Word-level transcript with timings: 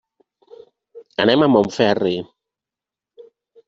Anem 1.25 1.45
a 1.45 1.51
Montferri. 1.59 2.17